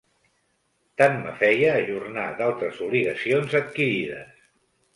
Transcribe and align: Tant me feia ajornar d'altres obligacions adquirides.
Tant 1.01 1.17
me 1.25 1.33
feia 1.41 1.75
ajornar 1.81 2.25
d'altres 2.41 2.81
obligacions 2.89 3.57
adquirides. 3.63 4.45